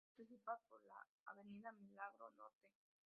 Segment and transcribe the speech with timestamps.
[0.03, 2.71] Acceso principal por la Avenida Milagro Norte.